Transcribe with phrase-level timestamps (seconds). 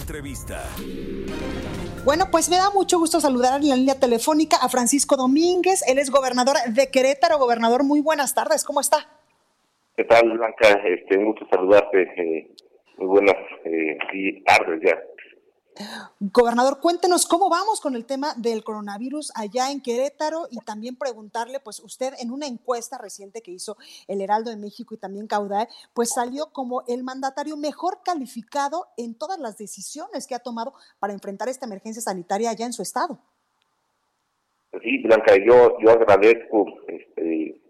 [0.00, 0.62] Entrevista.
[2.04, 5.84] Bueno, pues me da mucho gusto saludar en la línea telefónica a Francisco Domínguez.
[5.86, 7.38] Él es gobernador de Querétaro.
[7.38, 8.64] Gobernador, muy buenas tardes.
[8.64, 9.06] ¿Cómo está?
[9.96, 10.68] ¿Qué tal, Blanca?
[10.84, 12.02] Este, un gusto saludarte.
[12.02, 12.50] Eh,
[12.96, 14.98] muy buenas eh, tardes ya.
[16.20, 21.60] Gobernador, cuéntenos cómo vamos con el tema del coronavirus allá en Querétaro y también preguntarle,
[21.60, 23.76] pues usted en una encuesta reciente que hizo
[24.06, 29.16] el Heraldo de México y también Caudal, pues salió como el mandatario mejor calificado en
[29.16, 33.18] todas las decisiones que ha tomado para enfrentar esta emergencia sanitaria allá en su estado.
[34.82, 37.60] Sí, Blanca, yo, yo agradezco este,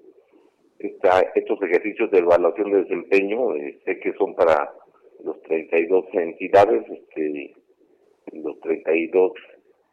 [1.34, 4.72] estos ejercicios de evaluación de desempeño, eh, sé que son para
[5.24, 7.54] los 32 entidades, este,
[8.32, 9.32] los 32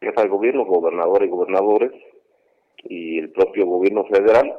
[0.00, 1.92] jefes de gobierno, gobernadores y gobernadores,
[2.84, 4.56] y el propio gobierno federal.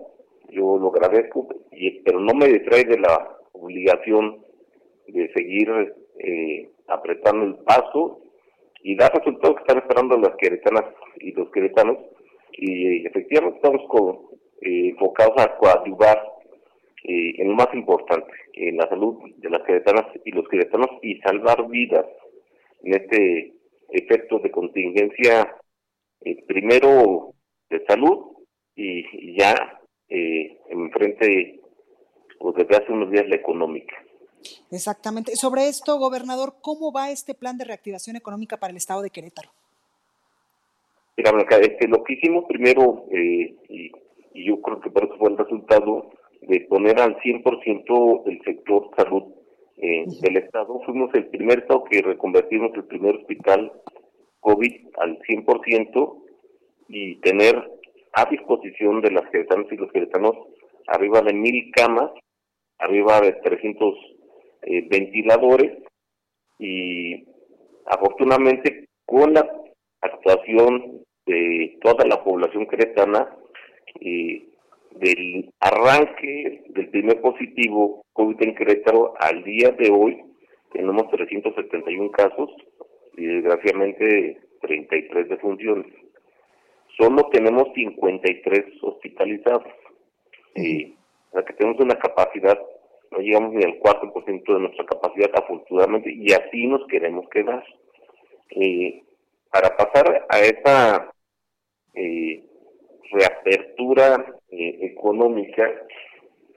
[0.50, 4.46] Yo lo agradezco, y, pero no me distrae de la obligación
[5.08, 5.70] de seguir
[6.20, 8.22] eh, apretando el paso
[8.84, 10.86] y dar resultados que están esperando las queretanas
[11.18, 11.98] y los queretanos.
[12.54, 16.18] Y efectivamente estamos con, eh, enfocados a coadyuvar
[17.04, 21.18] eh, en lo más importante, en la salud de las queretanas y los queretanos y
[21.22, 22.06] salvar vidas
[22.84, 23.54] en este
[23.92, 25.56] efectos de contingencia,
[26.22, 27.34] eh, primero
[27.70, 28.38] de salud
[28.76, 29.56] y, ya
[30.10, 31.60] eh, enfrente,
[32.40, 33.96] o desde hace unos días, la económica.
[34.72, 35.36] Exactamente.
[35.36, 39.50] Sobre esto, gobernador, ¿cómo va este plan de reactivación económica para el estado de Querétaro?
[41.18, 43.92] Mira, este, lo que hicimos primero, eh, y,
[44.34, 46.10] yo creo que por eso fue el resultado,
[46.42, 49.24] de poner al 100% el sector salud
[49.78, 50.80] eh, del Estado.
[50.86, 53.72] Fuimos el primer Estado que reconvertimos el primer hospital
[54.42, 56.24] COVID al 100%
[56.90, 57.56] y tener
[58.14, 60.36] a disposición de las queretanas y los queretanos
[60.88, 62.12] arriba de mil camas,
[62.80, 63.96] arriba de 300
[64.64, 65.78] eh, ventiladores
[66.60, 67.26] y
[67.86, 69.48] afortunadamente con la
[70.02, 73.36] actuación de toda la población queretana
[74.00, 74.50] y
[74.92, 80.22] del arranque del primer positivo COVID en Querétaro al día de hoy
[80.74, 82.50] tenemos 371 casos
[83.18, 85.94] y desgraciadamente 33 defunciones.
[86.98, 89.74] Solo tenemos 53 hospitalizados.
[90.56, 90.94] Y,
[91.32, 92.60] o sea que tenemos una capacidad,
[93.12, 97.64] no llegamos ni al 4% de nuestra capacidad afortunadamente y así nos queremos quedar.
[98.52, 99.02] Eh,
[99.50, 101.12] para pasar a esa
[101.94, 102.44] eh,
[103.12, 105.70] reapertura eh, económica,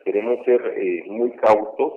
[0.04, 1.94] queremos ser eh, muy cautos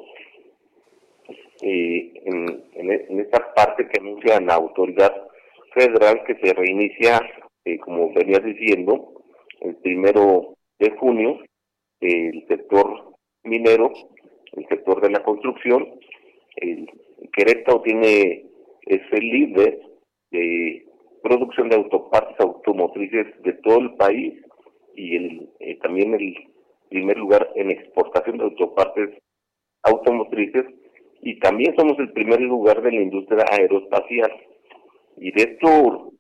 [1.62, 5.14] eh, en, en, esta parte que anuncia la autoridad
[5.74, 7.20] federal que se reinicia,
[7.84, 9.14] como venías diciendo,
[9.62, 11.40] el primero de junio,
[12.00, 13.92] el sector minero,
[14.54, 16.00] el sector de la construcción.
[16.56, 16.90] El
[17.34, 18.46] Querétaro tiene
[18.86, 19.80] ese líder
[20.32, 20.86] de
[21.24, 24.34] producción de autopartes automotrices de todo el país
[24.96, 26.36] y el, eh, también el
[26.90, 29.10] primer lugar en exportación de autopartes
[29.84, 30.66] automotrices
[31.28, 34.32] y también somos el primer lugar de la industria aeroespacial.
[35.18, 36.14] Y de esto,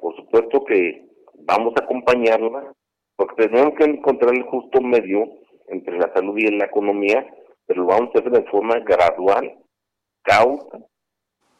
[0.00, 1.08] por supuesto que
[1.40, 2.72] vamos a acompañarla,
[3.16, 5.28] porque tenemos que encontrar el justo medio
[5.66, 7.26] entre la salud y la economía,
[7.66, 9.58] pero lo vamos a hacer de forma gradual,
[10.22, 10.78] cauta,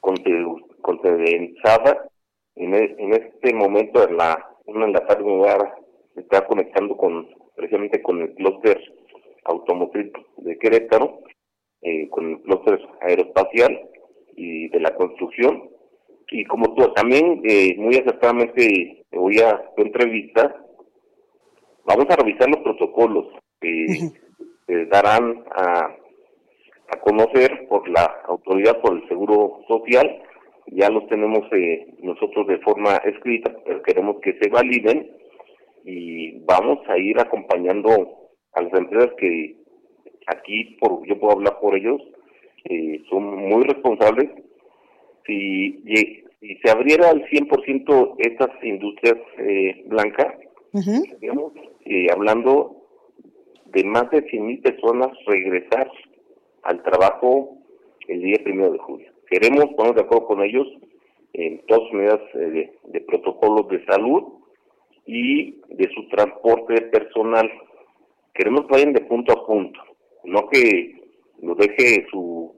[0.01, 2.09] condensada.
[2.55, 5.25] En, e, en este momento, en la una en la tarde
[6.15, 8.81] me está conectando con precisamente con el clúster
[9.47, 11.25] automotriz de Querétaro,
[11.85, 13.79] eh, con el clúster aeroespacial
[14.37, 15.69] y de la construcción.
[16.31, 20.57] Y como tú también eh, muy acertadamente voy a tu entrevista,
[21.85, 23.27] vamos a revisar los protocolos
[23.61, 23.87] que
[24.67, 25.95] se darán a,
[26.89, 30.23] a conocer por la autoridad por el Seguro Social.
[30.69, 35.11] Ya los tenemos eh, nosotros de forma escrita, pero queremos que se validen
[35.85, 37.91] y vamos a ir acompañando
[38.55, 39.64] a las empresas que
[40.27, 42.01] aquí por yo puedo hablar por ellos
[42.65, 44.31] eh, son muy responsables.
[45.27, 45.83] Si,
[46.41, 50.35] si se abriera al 100% estas industrias eh, blancas
[51.21, 51.53] digamos
[51.85, 52.85] eh, hablando
[53.67, 55.91] de más de 100 mil personas regresar
[56.63, 57.59] al trabajo
[58.09, 59.13] el día primero de julio.
[59.29, 60.67] Queremos poner de acuerdo con ellos
[61.33, 64.23] en todas medidas eh, de, protocolos de salud
[65.07, 67.51] y de su transporte personal.
[68.35, 69.81] Queremos que vayan de punto a punto,
[70.25, 70.95] no que
[71.41, 72.55] nos deje su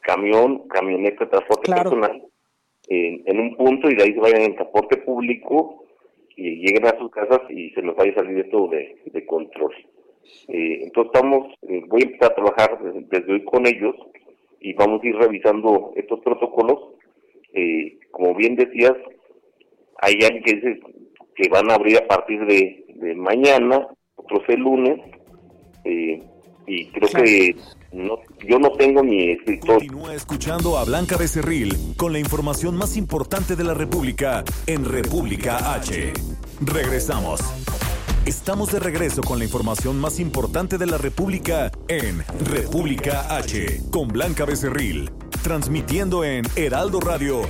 [0.00, 2.22] camión, camioneta de transporte personal
[2.88, 5.84] en, un punto y de ahí se vayan en transporte público
[6.36, 9.72] y lleguen a sus casas y se nos vaya a salir esto de, de control.
[10.48, 12.78] Eh, entonces estamos, eh, voy a empezar a trabajar
[13.08, 13.94] desde, hoy con ellos
[14.60, 16.94] y vamos a ir revisando estos protocolos.
[17.52, 18.94] Eh, como bien decías,
[19.98, 20.80] hay alguien que dice
[21.34, 25.00] que van a abrir a partir de, mañana, otros el lunes,
[26.66, 27.56] y creo que
[27.92, 29.78] no, yo no tengo ni escritor.
[29.78, 35.74] Continúa escuchando a Blanca Becerril con la información más importante de la República en República
[35.74, 36.12] H.
[36.60, 37.40] Regresamos.
[38.26, 44.08] Estamos de regreso con la información más importante de la República en República H, con
[44.08, 45.10] Blanca Becerril,
[45.44, 47.42] transmitiendo en Heraldo Radio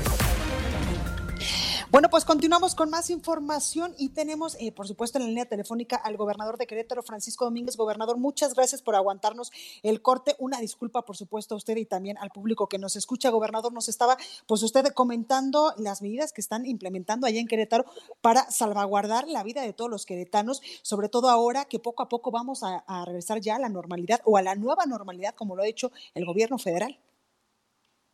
[1.96, 5.96] bueno, pues continuamos con más información y tenemos, eh, por supuesto, en la línea telefónica
[5.96, 7.78] al gobernador de Querétaro, Francisco Domínguez.
[7.78, 9.50] Gobernador, muchas gracias por aguantarnos
[9.82, 10.34] el corte.
[10.38, 13.30] Una disculpa, por supuesto, a usted y también al público que nos escucha.
[13.30, 17.86] Gobernador, nos estaba, pues usted comentando las medidas que están implementando allá en Querétaro
[18.20, 22.30] para salvaguardar la vida de todos los queretanos, sobre todo ahora que poco a poco
[22.30, 25.66] vamos a, regresar ya a la normalidad o a la nueva normalidad, como lo ha
[25.66, 26.98] hecho el gobierno federal.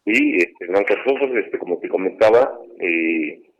[0.04, 0.94] Sí, este, Blanca,
[1.44, 3.51] este, como te comentaba, eh,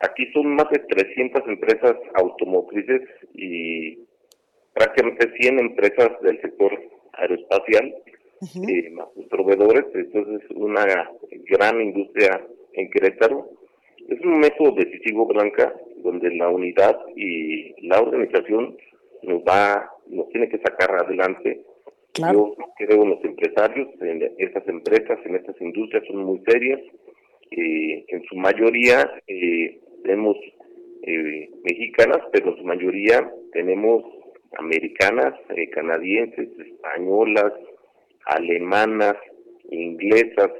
[0.00, 3.02] Aquí son más de 300 empresas automotrices
[3.34, 3.98] y
[4.72, 6.72] prácticamente 100 empresas del sector
[7.12, 7.94] aeroespacial,
[8.68, 9.84] eh, más sus proveedores.
[9.94, 10.86] Entonces, es una
[11.50, 12.40] gran industria
[12.72, 13.50] en Querétaro.
[14.08, 18.78] Es un método decisivo, Blanca, donde la unidad y la organización
[19.22, 21.62] nos va, nos tiene que sacar adelante.
[22.14, 26.80] Yo creo en los empresarios, en estas empresas, en estas industrias son muy serias.
[27.50, 30.36] Eh, en su mayoría eh, tenemos
[31.02, 34.04] eh, mexicanas, pero su mayoría tenemos
[34.58, 37.52] americanas, eh, canadienses, españolas,
[38.26, 39.16] alemanas,
[39.70, 40.50] inglesas,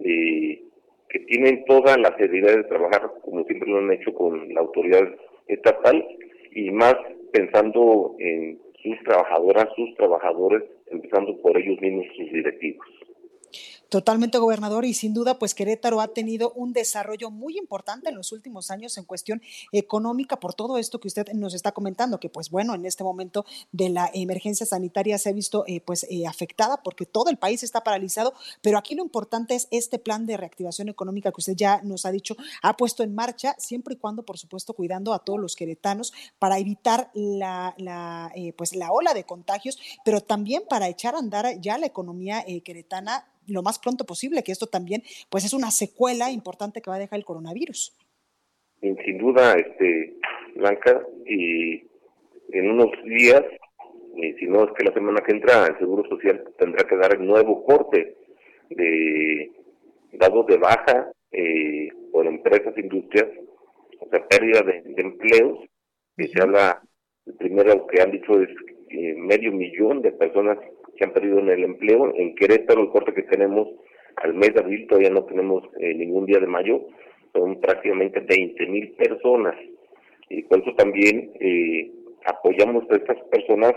[0.00, 0.62] eh,
[1.08, 5.08] que tienen toda la seriedad de trabajar como siempre lo han hecho con la autoridad
[5.46, 6.04] estatal
[6.52, 6.96] y más
[7.32, 12.86] pensando en sus trabajadoras, sus trabajadores, empezando por ellos mismos, sus directivos.
[13.96, 18.30] Totalmente, gobernador, y sin duda, pues Querétaro ha tenido un desarrollo muy importante en los
[18.30, 19.40] últimos años en cuestión
[19.72, 23.46] económica por todo esto que usted nos está comentando, que pues bueno, en este momento
[23.72, 27.62] de la emergencia sanitaria se ha visto eh, pues eh, afectada porque todo el país
[27.62, 31.80] está paralizado, pero aquí lo importante es este plan de reactivación económica que usted ya
[31.80, 35.40] nos ha dicho, ha puesto en marcha, siempre y cuando, por supuesto, cuidando a todos
[35.40, 41.14] los queretanos para evitar la, eh, pues la ola de contagios, pero también para echar
[41.14, 45.54] a andar ya la economía queretana lo más pronto posible, que esto también pues es
[45.54, 47.96] una secuela importante que va a dejar el coronavirus.
[48.80, 50.14] Sin duda, este,
[50.56, 51.82] Blanca, y
[52.52, 53.44] en unos días,
[54.16, 57.14] y si no es que la semana que entra, el Seguro Social tendrá que dar
[57.14, 58.16] el nuevo corte
[58.70, 59.52] de
[60.12, 63.28] dados de baja eh, por empresas, industrias,
[64.00, 65.60] o sea, pérdida de, empleos,
[66.16, 66.82] que se habla,
[67.38, 68.48] primero que han dicho es
[68.90, 70.58] eh, medio millón de personas
[70.96, 72.12] que han perdido en el empleo.
[72.16, 73.68] En Querétaro, el corte que tenemos
[74.16, 76.86] al mes de abril, todavía no tenemos eh, ningún día de mayo,
[77.32, 79.54] son prácticamente 20 mil personas.
[80.28, 81.90] Y por eso también eh,
[82.24, 83.72] apoyamos a estas personas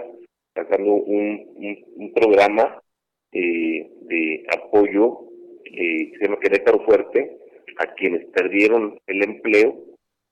[0.55, 2.81] sacando un, programa
[3.31, 5.19] eh, de apoyo
[5.63, 7.37] que se llama Querétaro Fuerte
[7.77, 9.75] a quienes perdieron el empleo.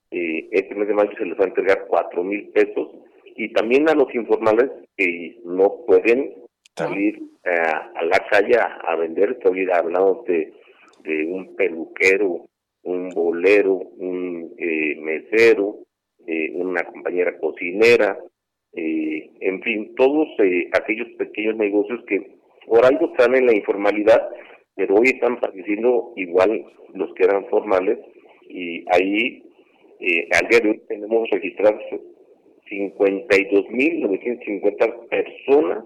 [0.10, 2.90] este mes de mayo se les va a entregar 4 mil pesos
[3.36, 6.47] y también a los informales que no pueden
[6.78, 10.54] salir eh, a la calle a, vender, estoy hablando de,
[11.04, 12.46] de un peluquero,
[12.84, 15.80] un bolero, un eh, mesero,
[16.26, 18.18] eh, una compañera cocinera,
[18.74, 20.28] en fin, todos
[20.74, 22.36] aquellos pequeños negocios que
[22.68, 24.30] por algo están en la informalidad,
[24.76, 27.98] pero hoy están padeciendo igual los que eran formales
[28.48, 29.42] y ahí
[30.32, 31.82] al día de hoy tenemos registrados
[32.70, 35.84] 52.950 personas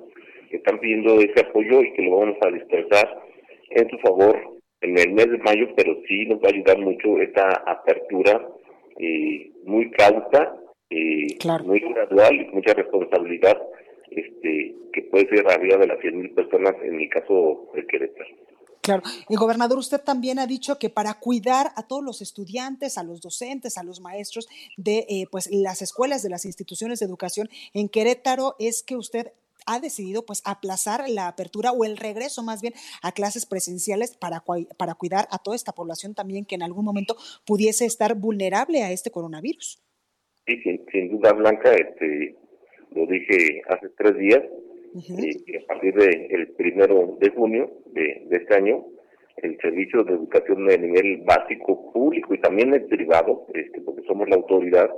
[0.52, 3.24] que están pidiendo ese apoyo y que lo vamos a dispersar
[3.70, 4.38] en su favor
[4.82, 8.48] en el mes de mayo, pero sí nos va a ayudar mucho esta apertura
[9.00, 10.56] eh, muy cauta,
[10.90, 13.58] eh, muy gradual y mucha responsabilidad
[14.10, 18.30] este que puede ser arriba de las 100.000 personas en el caso de Querétaro.
[18.82, 23.04] Claro, el gobernador, usted también ha dicho que para cuidar a todos los estudiantes, a
[23.04, 27.48] los docentes, a los maestros de eh, pues las escuelas, de las instituciones de educación
[27.74, 29.32] en Querétaro, es que usted
[29.66, 34.44] ha decidido pues aplazar la apertura o el regreso más bien a clases presenciales para,
[34.78, 37.16] para cuidar a toda esta población también que en algún momento
[37.46, 39.82] pudiese estar vulnerable a este coronavirus.
[40.46, 42.36] Sí, sin, duda, Blanca, este,
[42.92, 44.42] lo dije hace tres días,
[44.94, 48.86] y a partir del primero de junio de, este año,
[49.38, 54.28] el servicio de educación de nivel básico público y también el privado, este, porque somos
[54.28, 54.90] la autoridad,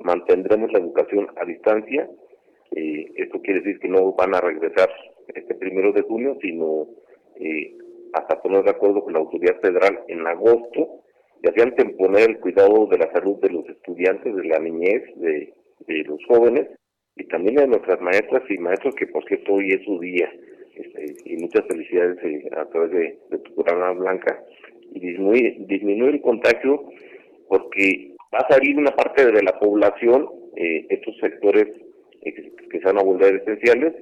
[0.00, 2.08] mantendremos la educación a distancia.
[2.76, 4.90] Eh, esto quiere decir que no van a regresar
[5.34, 6.88] este primero de junio, sino
[7.36, 7.76] eh,
[8.12, 11.02] hasta poner de acuerdo con la autoridad federal en agosto,
[11.42, 15.54] ya sean poner el cuidado de la salud de los estudiantes, de la niñez, de
[16.04, 16.68] los jóvenes,
[17.16, 20.30] y también a nuestras maestras y maestros que por cierto hoy es su día
[20.74, 24.42] este, y muchas felicidades eh, a través de, tu programa Blanca.
[24.92, 26.84] Y disminuir, el contagio
[27.48, 31.68] porque va a salir una parte de la población eh, estos sectores
[32.22, 33.94] que, se van a volver esenciales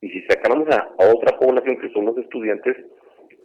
[0.00, 2.76] y si sacamos a, otra población que son los estudiantes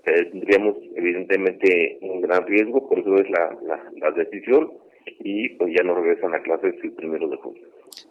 [0.03, 4.71] tendríamos evidentemente un gran riesgo por eso es la, la, la decisión
[5.19, 7.63] y pues ya no regresan a clases el primero de junio.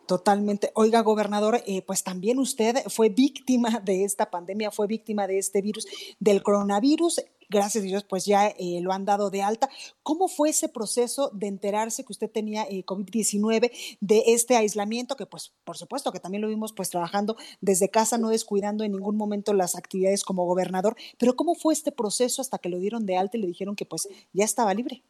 [0.07, 0.71] Totalmente.
[0.75, 5.62] Oiga, gobernador, eh, pues también usted fue víctima de esta pandemia, fue víctima de este
[5.62, 5.87] virus,
[6.21, 7.25] del coronavirus.
[7.49, 9.69] Gracias a Dios, pues ya eh, lo han dado de alta.
[10.03, 15.26] ¿Cómo fue ese proceso de enterarse que usted tenía eh, COVID-19, de este aislamiento, que
[15.26, 19.17] pues por supuesto que también lo vimos pues trabajando desde casa, no descuidando en ningún
[19.17, 23.17] momento las actividades como gobernador, pero ¿cómo fue este proceso hasta que lo dieron de
[23.17, 25.03] alta y le dijeron que pues ya estaba libre?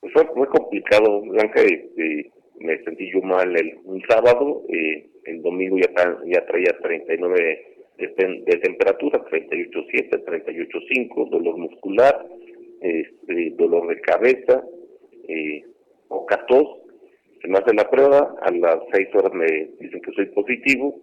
[0.00, 5.42] Pues fue muy complicado, Blanca, este, me sentí yo mal el, un sábado, eh, el
[5.42, 12.26] domingo ya, ya traía 39 de, de temperatura, 38.7, 38.5, dolor muscular,
[12.80, 14.64] este, dolor de cabeza,
[15.28, 15.62] eh,
[16.08, 16.80] poca tos,
[17.40, 19.46] se me hace la prueba, a las 6 horas me
[19.78, 21.00] dicen que soy positivo,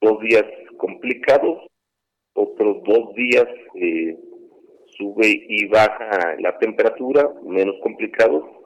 [0.00, 0.44] dos días
[0.76, 1.66] complicados,
[2.34, 4.16] otros dos días eh,
[4.86, 8.62] sube y baja la temperatura, menos complicado,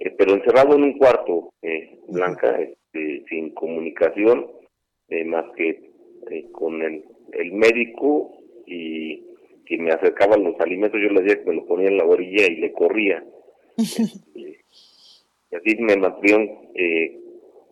[0.00, 4.46] eh, pero encerrado en un cuarto, eh, Blanca, este, sin comunicación,
[5.26, 5.89] más que
[6.52, 8.32] con el, el, médico
[8.66, 9.22] y
[9.66, 12.46] que me acercaba los alimentos, yo le decía que me lo ponía en la orilla
[12.46, 13.24] y le corría.
[15.52, 16.48] Y así me mantuvieron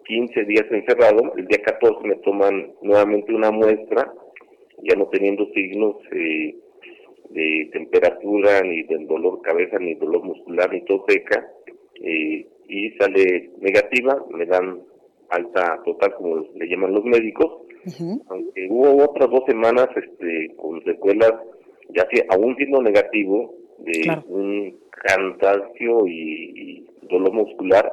[0.08, 4.10] 15 días encerrado, el día 14 me toman nuevamente una muestra,
[4.82, 6.56] ya no teniendo signos eh,
[7.28, 11.46] de temperatura, ni del dolor cabeza, ni dolor muscular, ni tos seca,
[12.02, 14.80] eh, y sale negativa, me dan
[15.28, 17.66] alta total, como le llaman los médicos,
[18.28, 21.32] aunque hubo otras dos semanas este, con secuelas,
[21.90, 27.90] ya que aún siendo negativo, de un cansancio y, dolor muscular,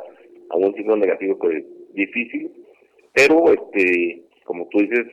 [0.49, 2.51] aún siendo negativo, pues difícil,
[3.13, 5.07] pero este como tú dices,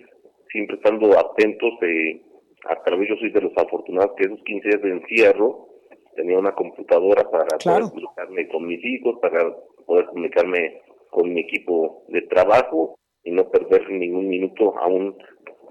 [0.51, 2.23] siempre estando atentos eh,
[2.69, 5.69] a través, yo soy de los afortunados que esos 15 días de encierro,
[6.15, 12.05] tenía una computadora para poder comunicarme con mis hijos, para poder comunicarme con mi equipo
[12.09, 15.17] de trabajo y no perder ningún minuto aún,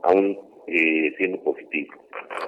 [0.03, 1.93] aún eh, siendo positivo.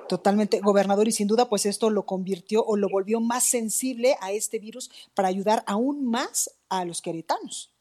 [0.07, 4.31] Totalmente, gobernador, y sin duda, pues esto lo convirtió o lo volvió más sensible a
[4.31, 7.73] este virus para ayudar aún más a los queretanos.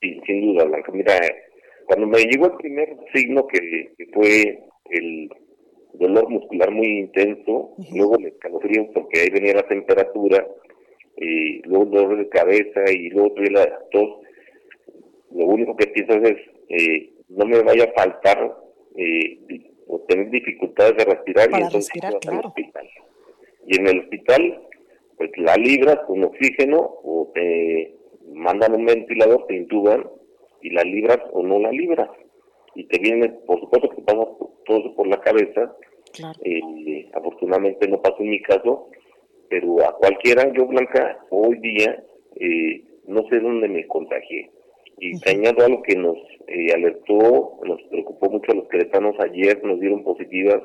[0.00, 0.92] Sí, sin duda, Blanca.
[0.92, 1.14] Mira,
[1.86, 5.28] cuando me llegó el primer signo que fue el
[5.94, 10.46] dolor muscular muy intenso, luego me escalofrío porque ahí venía la temperatura,
[11.16, 14.23] y luego dolor de cabeza y luego tuve la tos.
[15.34, 16.36] Lo único que pienso es,
[16.68, 18.56] eh, no me vaya a faltar
[18.96, 19.38] eh,
[19.86, 22.88] o tener dificultades de respirar y entonces respirar, al hospital.
[23.66, 24.62] Y en el hospital,
[25.16, 27.94] pues la libras con oxígeno o te
[28.32, 30.08] mandan un ventilador, te intuban
[30.62, 32.08] y la libras o no la libras
[32.74, 34.26] y te viene, por supuesto que pasa
[34.64, 35.76] todo eso por la cabeza.
[36.44, 38.88] Eh, afortunadamente no pasó en mi caso,
[39.48, 42.04] pero a cualquiera, yo Blanca, hoy día
[42.36, 44.50] eh, no sé dónde me contagié.
[44.98, 49.80] Y añado algo que nos eh, alertó, nos preocupó mucho a los queretanos ayer, nos
[49.80, 50.62] dieron positivas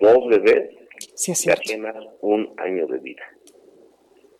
[0.00, 0.70] dos bebés
[1.14, 3.22] sí, que apenas un año de vida.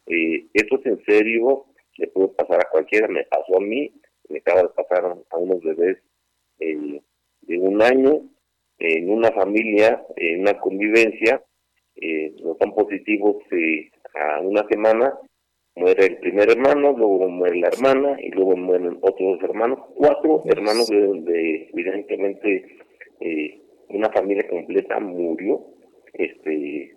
[0.06, 3.92] esto es en serio, le puede pasar a cualquiera, me pasó a mí,
[4.28, 5.98] me acaba de pasar a unos bebés
[6.60, 7.00] eh,
[7.42, 8.22] de un año
[8.78, 11.42] en una familia, en una convivencia,
[11.96, 15.18] eh, no tan positivos eh, a una semana,
[15.80, 20.42] muere el primer hermano, luego muere la hermana y luego mueren otros dos hermanos, cuatro
[20.44, 22.66] hermanos de, evidentemente
[23.20, 25.64] eh, una familia completa murió
[26.12, 26.94] este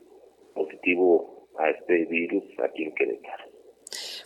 [0.54, 3.53] positivo a este virus aquí en Querétaro.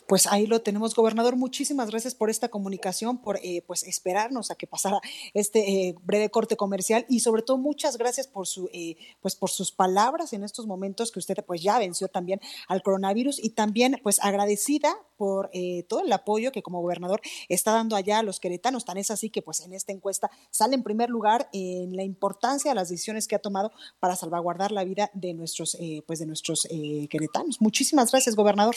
[0.07, 1.35] Pues ahí lo tenemos, gobernador.
[1.35, 5.01] Muchísimas gracias por esta comunicación, por eh, pues esperarnos a que pasara
[5.33, 9.49] este eh, breve corte comercial y sobre todo muchas gracias por su eh, pues por
[9.49, 13.99] sus palabras en estos momentos que usted pues ya venció también al coronavirus y también
[14.01, 15.49] pues agradecida por
[15.89, 18.85] todo el apoyo que como gobernador está dando allá a los queretanos.
[18.85, 22.71] Tan es así que pues en esta encuesta sale en primer lugar en la importancia
[22.71, 26.67] de las decisiones que ha tomado para salvaguardar la vida de nuestros pues de nuestros
[27.09, 27.59] queretanos.
[27.59, 28.75] Muchísimas gracias, gobernador.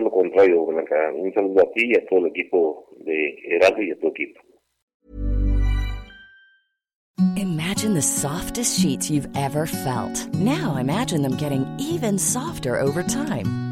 [0.00, 3.92] Lo contrario, Blanca, un saludo a ti y a todo el equipo de Heraldo y
[3.92, 4.40] a tu equipo.
[7.36, 10.28] Imagine the softest sheets you've ever felt.
[10.34, 13.63] Now imagine them getting even softer over time.